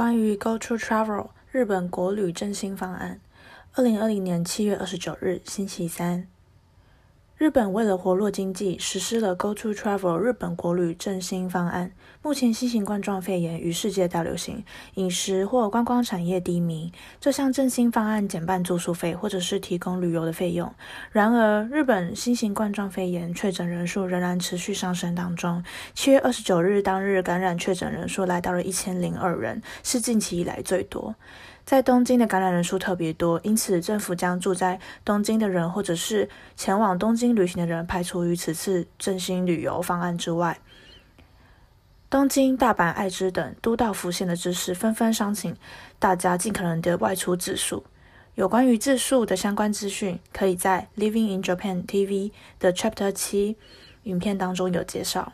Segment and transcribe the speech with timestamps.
[0.00, 3.20] 关于 Go to Travel 日本国旅振兴方案，
[3.74, 6.26] 二零二零年七月二十九日星期三。
[7.40, 11.90] 日本为了活络经济，实施了 Go to Travel 日本国旅振兴方案。
[12.20, 14.62] 目前新型冠状肺炎与世界大流行，
[14.96, 16.92] 饮食或观光产业低迷。
[17.18, 20.70] 这项振兴方案减半住宿费，或者是提供旅游的费用。
[21.12, 25.64] 然而，日本新型冠状肺炎确诊人数仍然持续上升当中。
[25.94, 31.14] 七月二十九日当日感染确诊人数来到了一千零二人，是近期以来最多。
[31.70, 40.58] 在东京的感染人数特别多，因此政府将住在东京的人或者是前往东京旅行的人排除于此次振兴旅游方案之外。
[42.10, 45.54] 东京、大阪、爱知等都道府县的知识纷纷商请
[46.00, 47.84] 大家尽可能的外出自述。
[48.34, 53.56] 有关于自述的相关资讯，可以在 Living in Japan TV 的 Chapter 七
[54.02, 55.32] 影片当中有介绍。